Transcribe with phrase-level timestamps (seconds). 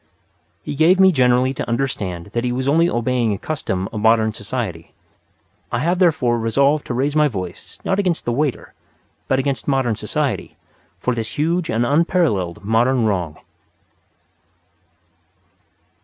[0.63, 4.33] He gave me generally to understand that he was only obeying a custom of Modern
[4.33, 4.95] Society.
[5.71, 8.73] I have therefore resolved to raise my voice, not against the waiter,
[9.27, 10.57] but against Modern Society,
[10.99, 13.37] for this huge and unparalleled modern wrong.